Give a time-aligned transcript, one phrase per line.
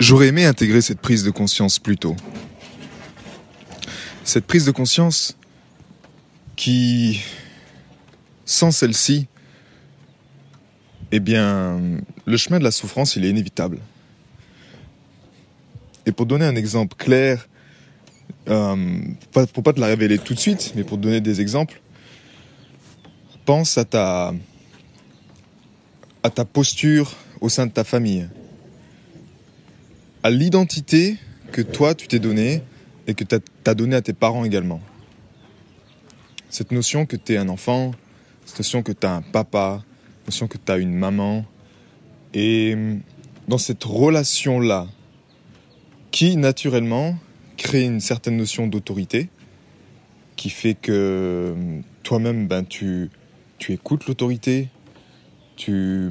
[0.00, 2.14] J'aurais aimé intégrer cette prise de conscience plus tôt.
[4.22, 5.36] Cette prise de conscience
[6.54, 7.20] qui,
[8.44, 9.26] sans celle-ci,
[11.10, 11.80] eh bien,
[12.26, 13.80] le chemin de la souffrance, il est inévitable.
[16.06, 17.48] Et pour donner un exemple clair,
[18.48, 19.00] euh,
[19.52, 21.80] pour pas te la révéler tout de suite, mais pour te donner des exemples,
[23.44, 24.32] pense à ta,
[26.22, 28.28] à ta posture au sein de ta famille
[30.22, 31.16] à l'identité
[31.52, 32.62] que toi tu t'es donnée
[33.06, 34.80] et que tu as donné à tes parents également.
[36.50, 37.92] Cette notion que tu es un enfant,
[38.44, 39.82] cette notion que tu as un papa,
[40.18, 41.44] cette notion que tu as une maman.
[42.34, 42.76] Et
[43.48, 44.86] dans cette relation-là,
[46.10, 47.18] qui naturellement
[47.56, 49.28] crée une certaine notion d'autorité,
[50.36, 51.54] qui fait que
[52.02, 53.10] toi-même, ben, tu,
[53.58, 54.68] tu écoutes l'autorité,
[55.56, 56.08] tu,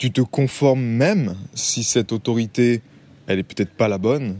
[0.00, 2.80] tu te conformes même si cette autorité,
[3.26, 4.38] elle est peut-être pas la bonne.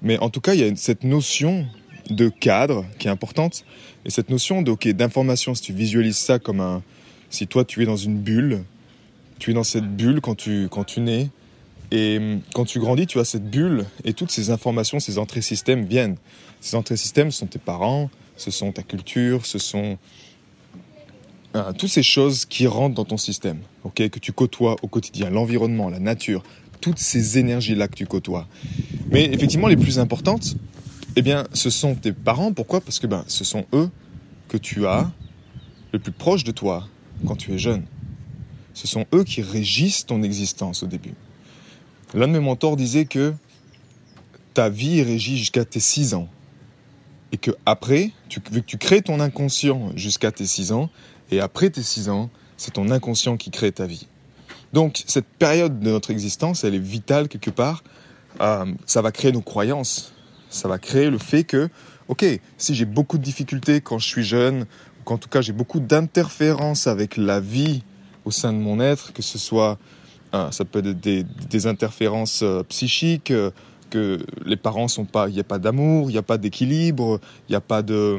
[0.00, 1.66] Mais en tout cas, il y a cette notion
[2.08, 3.66] de cadre qui est importante.
[4.06, 6.82] Et cette notion de, d'information, si tu visualises ça comme un,
[7.28, 8.64] si toi tu es dans une bulle,
[9.38, 11.28] tu es dans cette bulle quand tu, quand tu nais,
[11.90, 12.18] et
[12.54, 16.16] quand tu grandis, tu as cette bulle, et toutes ces informations, ces entrées systèmes viennent.
[16.62, 19.98] Ces entrées systèmes sont tes parents, ce sont ta culture, ce sont
[21.56, 25.30] euh, toutes ces choses qui rentrent dans ton système, ok, que tu côtoies au quotidien,
[25.30, 26.42] l'environnement, la nature,
[26.80, 28.46] toutes ces énergies-là que tu côtoies.
[29.10, 30.56] Mais effectivement, les plus importantes,
[31.16, 32.52] eh bien, ce sont tes parents.
[32.52, 32.80] Pourquoi?
[32.80, 33.90] Parce que ben, ce sont eux
[34.48, 35.10] que tu as
[35.92, 36.86] le plus proche de toi
[37.26, 37.84] quand tu es jeune.
[38.74, 41.14] Ce sont eux qui régissent ton existence au début.
[42.14, 43.34] L'un de mes mentors disait que
[44.54, 46.28] ta vie est régie jusqu'à tes 6 ans.
[47.32, 50.90] Et que après, tu, vu que tu crées ton inconscient jusqu'à tes 6 ans,
[51.30, 54.08] et après tes 6 ans, c'est ton inconscient qui crée ta vie.
[54.72, 57.82] Donc cette période de notre existence, elle est vitale quelque part.
[58.40, 60.12] Euh, ça va créer nos croyances.
[60.50, 61.68] Ça va créer le fait que,
[62.08, 62.24] ok,
[62.56, 65.80] si j'ai beaucoup de difficultés quand je suis jeune, ou qu'en tout cas j'ai beaucoup
[65.80, 67.82] d'interférences avec la vie
[68.24, 69.78] au sein de mon être, que ce soit,
[70.34, 73.32] euh, ça peut être des, interférences euh, psychiques,
[73.90, 77.20] que les parents sont pas, il n'y a pas d'amour, il n'y a pas d'équilibre,
[77.48, 78.18] il n'y a pas de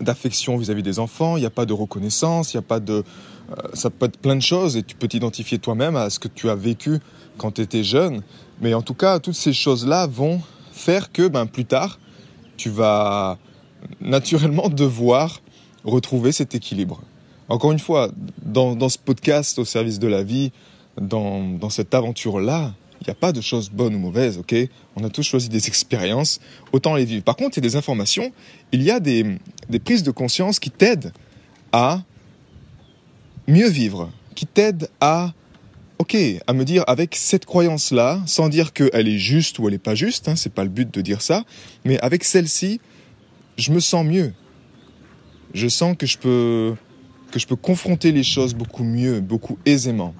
[0.00, 3.04] d'affection vis-à-vis des enfants, il n'y a pas de reconnaissance, il n'y a pas de...
[3.50, 6.28] Euh, ça peut être plein de choses et tu peux t'identifier toi-même à ce que
[6.28, 6.98] tu as vécu
[7.38, 8.22] quand tu étais jeune.
[8.60, 10.40] Mais en tout cas, toutes ces choses-là vont
[10.72, 11.98] faire que ben, plus tard,
[12.56, 13.38] tu vas
[14.00, 15.40] naturellement devoir
[15.84, 17.00] retrouver cet équilibre.
[17.48, 18.08] Encore une fois,
[18.42, 20.52] dans, ce podcast au service de la vie,
[21.00, 24.54] dans, dans cette aventure-là, il n'y a pas de choses bonnes ou mauvaises, ok?
[24.96, 26.40] On a tous choisi des expériences,
[26.72, 27.24] autant les vivre.
[27.24, 28.32] Par contre, il y a des informations,
[28.70, 29.38] il y a des,
[29.84, 31.12] prises de conscience qui t'aident
[31.72, 32.02] à
[33.48, 35.32] mieux vivre, qui t'aident à,
[35.98, 39.78] ok, à me dire avec cette croyance-là, sans dire qu'elle est juste ou elle n'est
[39.78, 41.44] pas juste, hein, c'est pas le but de dire ça,
[41.84, 42.80] mais avec celle-ci,
[43.56, 44.32] je me sens mieux.
[45.54, 46.74] Je sens que je peux
[47.30, 50.14] que je peux confronter les choses beaucoup mieux, beaucoup aisément.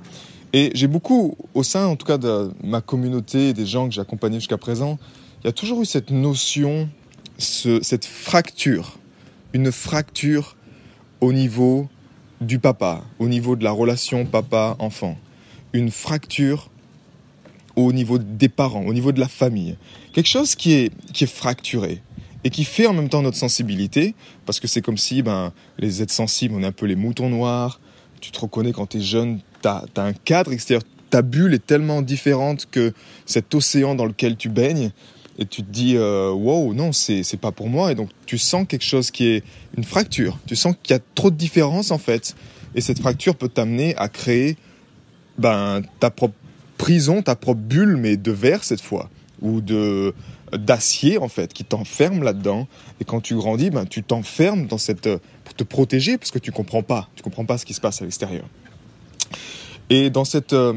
[0.53, 4.01] Et j'ai beaucoup, au sein en tout cas de ma communauté, des gens que j'ai
[4.01, 4.99] accompagnés jusqu'à présent,
[5.43, 6.89] il y a toujours eu cette notion,
[7.39, 8.99] cette fracture,
[9.55, 10.57] une fracture
[11.21, 11.89] au niveau
[12.41, 15.17] du papa, au niveau de la relation papa-enfant,
[15.73, 16.71] une fracture
[17.77, 19.77] au niveau des parents, au niveau de la famille.
[20.13, 22.03] Quelque chose qui est, qui est fracturé
[22.45, 24.15] et qui fait en même temps notre sensibilité,
[24.45, 27.31] parce que c'est comme si ben, les êtres sensibles, on est un peu les moutons
[27.31, 27.81] noirs,
[28.23, 30.83] tu te reconnais quand tu es jeune, tu as, un cadre extérieur.
[31.11, 32.95] Ta bulle est tellement différente que
[33.27, 34.93] cet océan dans lequel tu baignes.
[35.39, 37.91] Et tu te dis, euh, wow, non, c'est pas pour moi.
[37.91, 39.45] Et donc, tu sens quelque chose qui est
[39.77, 40.39] une fracture.
[40.47, 42.35] Tu sens qu'il y a trop de différences, en fait.
[42.75, 44.57] Et cette fracture peut t'amener à créer
[45.39, 46.35] ben, ta propre
[46.79, 49.11] prison, ta propre bulle, mais de verre cette fois.
[49.41, 50.15] Ou de
[50.53, 52.67] d'acier, en fait, qui t'enferme là-dedans.
[53.01, 55.09] Et quand tu grandis, ben, tu t'enfermes dans cette.
[55.45, 57.09] pour te protéger, parce que tu comprends pas.
[57.17, 58.45] Tu comprends pas ce qui se passe à l'extérieur.
[59.91, 60.75] Et dans cette, euh,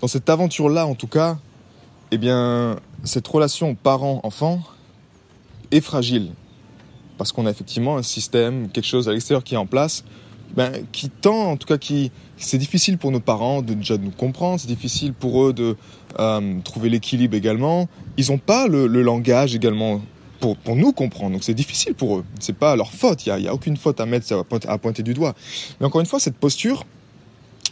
[0.00, 1.38] dans cette aventure-là, en tout cas,
[2.10, 4.60] eh bien, cette relation parent-enfant
[5.70, 6.32] est fragile.
[7.16, 10.04] Parce qu'on a effectivement un système, quelque chose à l'extérieur qui est en place,
[10.56, 14.04] ben, qui tend, en tout cas, qui, c'est difficile pour nos parents de déjà de
[14.04, 15.76] nous comprendre, c'est difficile pour eux de
[16.20, 17.88] euh, trouver l'équilibre également.
[18.16, 20.00] Ils n'ont pas le, langage également
[20.38, 22.24] pour, pour, nous comprendre, donc c'est difficile pour eux.
[22.38, 25.14] C'est pas leur faute, il n'y a, a, aucune faute à mettre à pointer du
[25.14, 25.34] doigt.
[25.80, 26.84] Mais encore une fois, cette posture,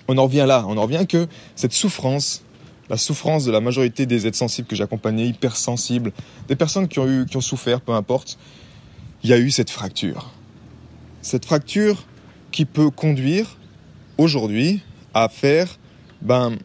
[0.08, 2.42] on en revient là, on en revient que cette souffrance,
[2.90, 6.12] la souffrance de la majorité des êtres sensibles que j'ai accompagnés, hypersensibles,
[6.48, 8.38] des personnes qui ont, eu, qui ont souffert, peu importe,
[9.22, 10.30] il y a eu cette fracture.
[11.20, 12.04] Cette fracture
[12.52, 13.56] qui peut conduire
[14.18, 14.82] aujourd'hui
[15.14, 15.78] à faire
[16.20, 16.56] ben,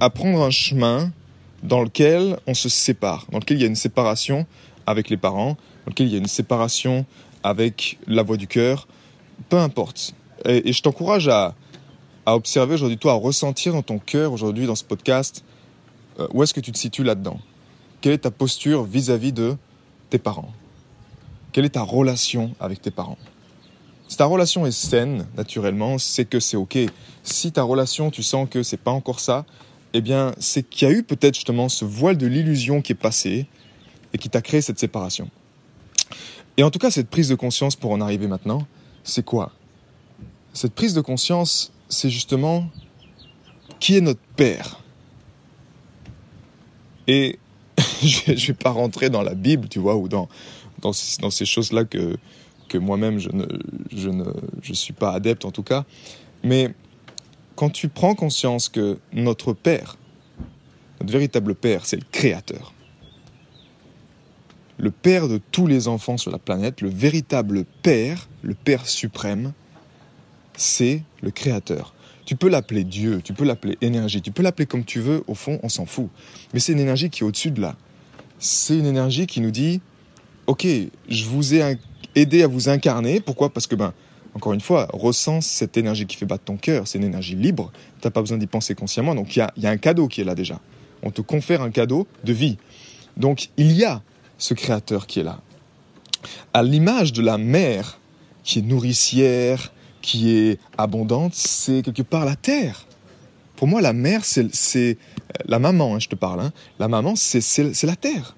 [0.00, 1.12] à prendre un chemin
[1.62, 4.46] dans lequel on se sépare, dans lequel il y a une séparation
[4.86, 7.04] avec les parents, dans lequel il y a une séparation
[7.42, 8.88] avec la voix du cœur,
[9.48, 10.14] peu importe.
[10.44, 11.54] Et, je t'encourage à,
[12.26, 15.44] observer aujourd'hui, toi, à ressentir dans ton cœur aujourd'hui, dans ce podcast,
[16.20, 17.40] euh, où est-ce que tu te situes là-dedans?
[18.00, 19.56] Quelle est ta posture vis-à-vis de
[20.10, 20.52] tes parents?
[21.52, 23.18] Quelle est ta relation avec tes parents?
[24.08, 26.78] Si ta relation est saine, naturellement, c'est que c'est OK.
[27.22, 29.44] Si ta relation, tu sens que c'est pas encore ça,
[29.92, 32.96] eh bien, c'est qu'il y a eu peut-être justement ce voile de l'illusion qui est
[32.96, 33.46] passé
[34.12, 35.30] et qui t'a créé cette séparation.
[36.56, 38.66] Et en tout cas, cette prise de conscience pour en arriver maintenant,
[39.04, 39.52] c'est quoi?
[40.54, 42.68] Cette prise de conscience, c'est justement
[43.78, 44.80] qui est notre Père.
[47.06, 47.38] Et
[48.02, 50.28] je ne vais pas rentrer dans la Bible, tu vois, ou dans,
[50.80, 52.16] dans, ces choses-là que,
[52.68, 53.46] que moi-même je ne,
[53.94, 54.24] je ne
[54.62, 55.84] je suis pas adepte en tout cas.
[56.44, 56.74] Mais
[57.56, 59.96] quand tu prends conscience que notre Père,
[61.00, 62.72] notre véritable Père, c'est le Créateur,
[64.78, 69.52] le Père de tous les enfants sur la planète, le véritable Père, le Père suprême,
[70.56, 71.94] c'est le Créateur.
[72.24, 75.34] Tu peux l'appeler Dieu, tu peux l'appeler énergie, tu peux l'appeler comme tu veux, au
[75.34, 76.10] fond, on s'en fout.
[76.52, 77.76] Mais c'est une énergie qui est au-dessus de là.
[78.38, 79.80] C'est une énergie qui nous dit,
[80.46, 80.66] ok,
[81.08, 81.78] je vous ai
[82.14, 83.20] aidé à vous incarner.
[83.20, 83.50] Pourquoi?
[83.50, 83.92] Parce que, ben,
[84.34, 86.86] encore une fois, ressens cette énergie qui fait battre ton cœur.
[86.86, 87.72] C'est une énergie libre.
[88.00, 89.14] Tu n'as pas besoin d'y penser consciemment.
[89.14, 90.60] Donc, il y a un cadeau qui est là déjà.
[91.02, 92.58] On te confère un cadeau de vie.
[93.16, 94.02] Donc, il y a
[94.38, 95.40] ce créateur qui est là.
[96.54, 97.98] À l'image de la mère
[98.44, 102.86] qui est nourricière, qui est abondante, c'est quelque part la terre.
[103.56, 104.98] Pour moi, la mère, c'est
[105.46, 106.40] la maman, hein, je te parle.
[106.40, 106.52] Hein.
[106.78, 108.36] La maman, c'est la terre.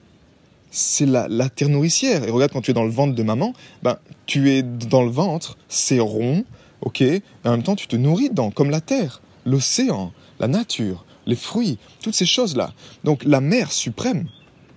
[0.70, 2.24] C'est la, terre nourricière.
[2.24, 3.52] Et regarde, quand tu es dans le ventre de maman,
[3.82, 6.44] ben, tu es dans le ventre, c'est rond,
[6.80, 11.04] ok, et en même temps, tu te nourris dedans, comme la terre, l'océan, la nature,
[11.26, 12.72] les fruits, toutes ces choses-là.
[13.04, 14.28] Donc, la mère suprême,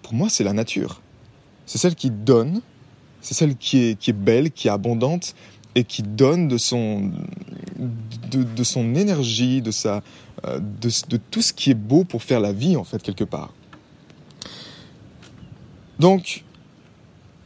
[0.01, 1.01] pour moi, c'est la nature.
[1.65, 2.61] C'est celle qui donne,
[3.21, 5.35] c'est celle qui est, belle, qui est abondante
[5.75, 7.11] et qui donne de son,
[7.77, 10.03] de, son énergie, de, sa,
[10.45, 13.53] euh, de tout ce qui est beau pour faire la vie, en fait, quelque part.
[15.99, 16.43] Donc,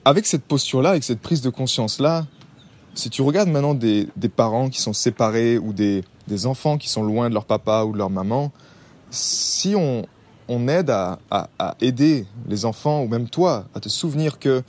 [0.06, 2.26] avec cette posture-là, avec cette prise de conscience-là,
[2.96, 6.04] si tu regardes maintenant des, parents qui sont séparés ou des,
[6.46, 8.52] enfants qui sont loin de leur papa ou de leur maman,
[9.12, 10.06] si on,
[10.48, 11.20] on aide à,
[11.82, 14.64] aider les enfants, ou même toi, à te souvenir que,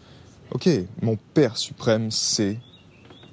[0.51, 0.69] ok,
[1.03, 2.59] mon Père suprême, c'est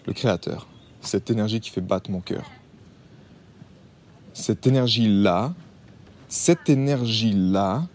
[0.06, 0.68] le Créateur,
[1.02, 2.50] cette énergie qui fait battre mon cœur.
[4.34, 5.54] Cette énergie-là,
[6.28, 7.88] cette énergie-là,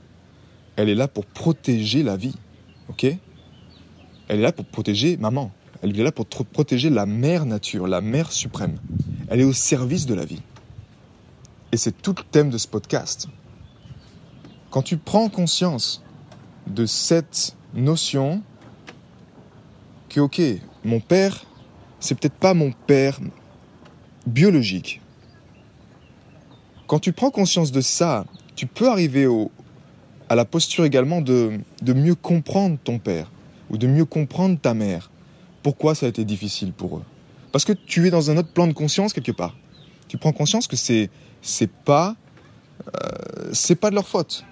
[0.81, 2.35] elle est là pour protéger la vie,
[2.89, 3.05] ok?
[3.05, 8.01] Elle est là pour protéger maman, elle est là pour protéger la mère nature, la
[8.01, 8.79] mère suprême.
[9.29, 10.41] Elle est au service de la vie.
[11.73, 13.29] Et c'est tout le thème de ce podcast.
[14.71, 16.03] Quand tu prends conscience
[16.67, 18.43] de cette notion
[20.09, 20.41] que, ok,
[20.83, 21.45] mon père,
[21.99, 23.21] c'est peut-être pas mon père
[24.27, 25.03] biologique.
[26.87, 28.25] Quand tu prends conscience de ça,
[28.57, 29.51] tu peux arriver au,
[30.31, 33.31] à la posture également de, de mieux comprendre ton père
[33.69, 35.11] ou de mieux comprendre ta mère.
[35.63, 37.03] Pourquoi ça a été difficile pour eux?
[37.51, 39.57] Parce que tu es dans un autre plan de conscience quelque part.
[40.07, 41.11] Tu prends conscience que c'est
[41.43, 42.15] c'est pas
[42.87, 44.45] euh, c'est pas de leur faute.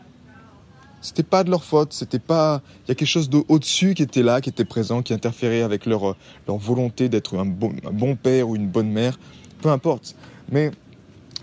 [1.00, 2.60] C'était pas de leur faute, c'était pas.
[2.84, 5.86] Il y a quelque chose au-dessus qui était là, qui était présent, qui interférait avec
[5.86, 6.17] leur,
[6.48, 9.17] leur volonté d'être un bon, un bon père ou une bonne mère,
[9.62, 10.17] peu importe.
[10.50, 10.72] Mais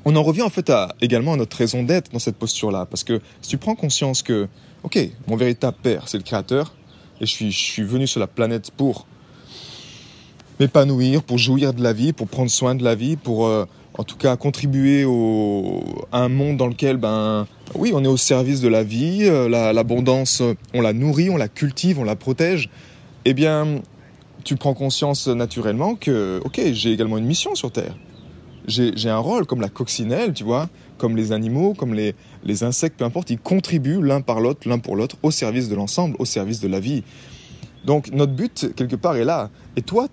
[0.06, 2.86] on en revient en fait à, également à notre raison d'être dans cette posture-là.
[2.86, 4.48] Parce que si tu prends conscience que,
[4.84, 6.76] ok, mon véritable père, c'est le créateur,
[7.20, 9.08] et je suis, je suis venu sur la planète pour
[10.60, 13.66] m'épanouir, pour jouir de la vie, pour prendre soin de la vie, pour euh,
[13.98, 18.18] en tout cas contribuer au, à un monde dans lequel, ben, oui, on est au
[18.18, 20.44] service de la vie, euh, l'abondance,
[20.74, 22.70] on la nourrit, on la cultive, on la protège.
[23.26, 23.82] Eh bien,
[24.44, 27.96] tu prends conscience naturellement que, ok, j'ai également une mission sur Terre.
[28.68, 32.98] J'ai un rôle comme la coccinelle, tu vois, comme les animaux, comme les, les insectes,
[32.98, 36.26] peu importe, ils contribuent l'un par l'autre, l'un pour l'autre, au service de l'ensemble, au
[36.26, 37.04] service de la vie.
[37.86, 39.50] Donc notre but, quelque part, est là.
[39.76, 40.08] Et toi,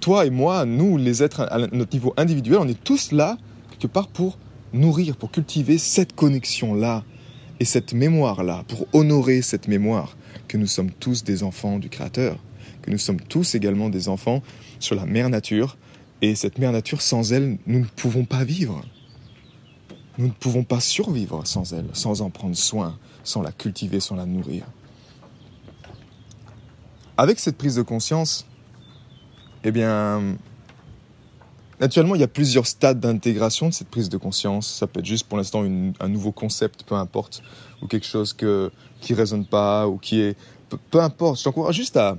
[0.00, 3.38] toi et moi, nous, les êtres à notre niveau individuel, on est tous là,
[3.70, 4.38] quelque part, pour
[4.72, 7.04] nourrir, pour cultiver cette connexion-là
[7.58, 10.16] et cette mémoire-là, pour honorer cette mémoire
[10.48, 12.36] que nous sommes tous des enfants du Créateur,
[12.82, 14.42] que nous sommes tous également des enfants
[14.78, 15.76] sur la mère nature,
[16.22, 18.82] et cette mère nature, sans elle, nous ne pouvons pas vivre.
[20.18, 24.16] Nous ne pouvons pas survivre sans elle, sans en prendre soin, sans la cultiver, sans
[24.16, 24.64] la nourrir.
[27.16, 28.46] Avec cette prise de conscience,
[29.64, 30.36] eh bien,
[31.80, 34.68] naturellement, il y a plusieurs stades d'intégration de cette prise de conscience.
[34.68, 37.42] Ça peut être juste pour l'instant un nouveau concept, peu importe,
[37.80, 40.36] ou quelque chose que, qui résonne pas, ou qui est...
[40.90, 42.16] Peu, importe, je t'encourage juste à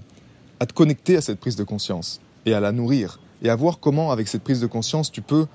[0.60, 4.12] te connecter à cette prise de conscience et à la nourrir et à voir comment,
[4.12, 5.48] avec cette prise de conscience, tu peux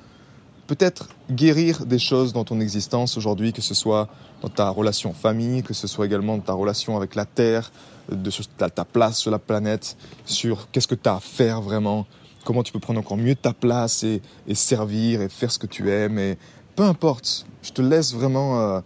[0.66, 4.08] peut-être guérir des choses dans ton existence aujourd'hui, que ce soit
[4.42, 7.70] dans ta relation famille, que ce soit également dans ta relation avec la Terre,
[8.10, 12.06] de ta, place sur la planète, sur qu'est-ce que tu as à faire vraiment,
[12.44, 14.20] comment tu peux prendre encore mieux ta place et,
[14.54, 16.18] servir et faire ce que tu aimes.
[16.18, 16.38] Et
[16.74, 18.80] peu importe, je te laisse vraiment euh,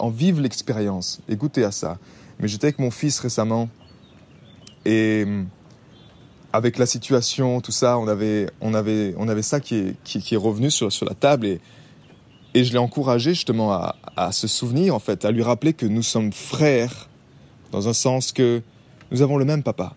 [0.00, 1.98] en vivre l'expérience et goûter à ça.
[2.40, 3.68] Mais j'étais avec mon fils récemment
[4.84, 5.26] et
[6.52, 10.70] avec la situation, tout ça, on avait, on avait, on avait ça qui est, revenu
[10.70, 11.60] sur, la table et,
[12.54, 16.02] et je l'ai encouragé justement à, se souvenir, en fait, à lui rappeler que nous
[16.02, 17.08] sommes frères,
[17.70, 18.62] dans un sens que
[19.10, 19.94] nous avons le même papa.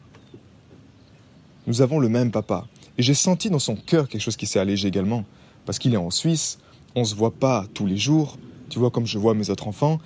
[1.67, 2.65] Nous avons le même papa.
[2.97, 5.25] Et j'ai senti dans son cœur quelque chose qui s'est allégé également,
[5.65, 6.59] parce qu'il est en Suisse,
[6.95, 8.37] on ne se voit pas tous les jours,
[8.69, 9.99] tu vois comme je vois mes autres enfants,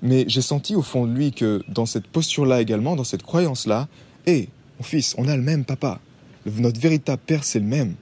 [0.00, 3.86] mais j'ai senti au fond de lui que dans cette posture-là également, dans cette croyance-là,
[4.26, 4.48] hé,
[4.78, 6.00] mon fils, on a le même papa.
[6.46, 7.94] Notre véritable père, c'est le même.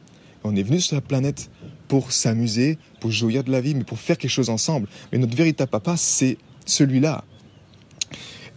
[0.45, 1.51] On est venu sur la planète
[1.89, 4.89] pour s'amuser, pour jouir de la vie, mais pour faire quelque chose ensemble.
[5.13, 7.25] Mais notre véritable papa, c'est celui-là.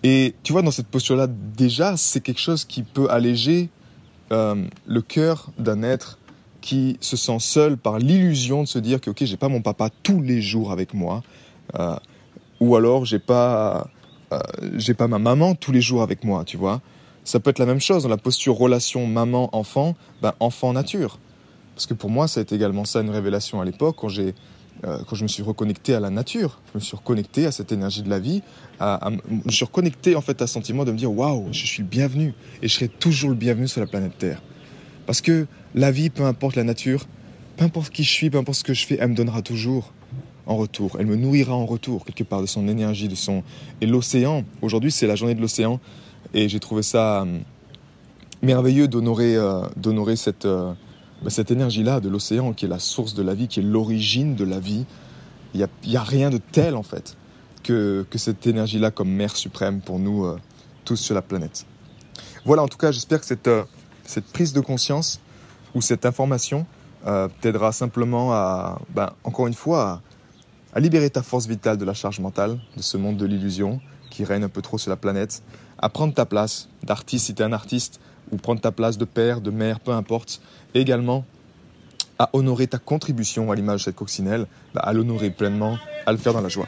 [0.03, 3.69] Et tu vois, dans cette posture-là, déjà, c'est quelque chose qui peut alléger
[4.31, 6.19] euh, le cœur d'un être
[6.61, 9.89] qui se sent seul par l'illusion de se dire que, ok, j'ai pas mon papa
[10.03, 11.23] tous les jours avec moi,
[11.77, 11.95] euh,
[12.59, 13.89] ou alors j'ai pas,
[14.31, 14.39] euh,
[14.75, 16.81] j'ai pas ma maman tous les jours avec moi, tu vois.
[17.23, 21.19] Ça peut être la même chose dans la posture relation maman-enfant, ben, enfant-nature.
[21.75, 24.31] Parce que pour moi, ça a été également ça une révélation à l'époque, quand, euh,
[24.81, 26.59] quand je me suis reconnecté à la nature.
[26.73, 28.41] Je me suis reconnecté à cette énergie de la vie.
[28.79, 31.81] Je me suis reconnecté en fait à ce sentiment de me dire waouh, je suis
[31.81, 32.33] le bienvenu.
[32.61, 34.41] Et je serai toujours le bienvenu sur la planète Terre.
[35.05, 37.05] Parce que la vie, peu importe la nature,
[37.57, 39.93] peu importe qui je suis, peu importe ce que je fais, elle me donnera toujours
[40.45, 40.97] en retour.
[40.99, 43.43] Elle me nourrira en retour, quelque part, de son énergie, de son.
[43.81, 45.79] Et l'océan, aujourd'hui, c'est la journée de l'océan.
[46.33, 47.39] Et j'ai trouvé ça euh,
[48.41, 50.73] merveilleux d'honorer, euh, d'honorer cette, euh,
[51.21, 54.35] bah, cette énergie-là de l'océan, qui est la source de la vie, qui est l'origine
[54.35, 54.85] de la vie.
[55.53, 57.15] Il n'y a, y a, rien de tel, en fait,
[57.61, 60.25] que, que cette énergie-là comme mère suprême pour nous
[60.83, 61.65] tous sur la planète.
[62.43, 63.49] Voilà, en tout cas, j'espère que cette,
[64.03, 65.21] cette prise de conscience
[65.75, 66.65] ou cette information
[67.41, 70.01] t'aidera simplement à, bah, encore une fois,
[70.73, 73.79] à libérer ta force vitale de la charge mentale, de ce monde de l'illusion
[74.13, 75.41] qui règne un peu trop sur la planète,
[75.79, 77.99] à prendre ta place d'artiste si tu es un artiste,
[78.31, 80.39] ou prendre ta place de père, de mère, peu importe.
[80.75, 81.25] Également
[82.19, 86.19] à honorer ta contribution à l'image de cette coccinelle, bah, à l'honorer pleinement, à le
[86.19, 86.67] faire dans la joie.